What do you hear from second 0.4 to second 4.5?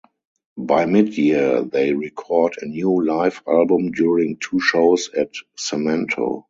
By mid-year, they record a new live album during